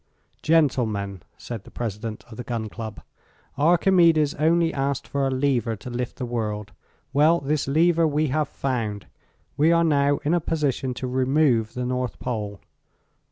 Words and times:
"Gentlemen," 0.41 1.21
said 1.37 1.63
the 1.63 1.69
President 1.69 2.23
of 2.31 2.37
the 2.37 2.43
Gun 2.43 2.69
Club, 2.69 3.01
"Archimedes 3.55 4.33
only 4.33 4.73
asked 4.73 5.07
for 5.07 5.27
a 5.27 5.29
lever 5.29 5.75
to 5.75 5.91
lift 5.91 6.15
the 6.15 6.25
world. 6.25 6.71
Well, 7.13 7.39
this 7.39 7.67
lever 7.67 8.07
we 8.07 8.29
have 8.29 8.47
found. 8.49 9.05
We 9.57 9.71
are 9.71 9.83
now 9.83 10.17
in 10.25 10.33
a 10.33 10.39
position 10.41 10.95
to 10.95 11.07
remove 11.07 11.75
the 11.75 11.85
North 11.85 12.17
Pole." 12.17 12.61